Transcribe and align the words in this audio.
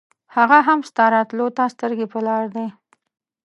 هغه 0.35 0.57
هم 0.67 0.79
ستا 0.89 1.05
راتلو 1.15 1.45
ته 1.57 1.63
سترګې 1.75 2.05
پر 2.11 2.21
لار 2.27 2.45
دی. 2.55 2.67